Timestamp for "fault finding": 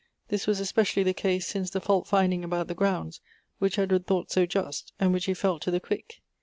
1.79-2.43